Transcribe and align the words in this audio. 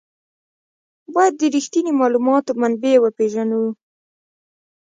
باید 1.13 1.33
د 1.37 1.43
رښتیني 1.55 1.91
معلوماتو 1.99 2.51
منبع 2.61 2.93
وپېژنو. 2.99 3.63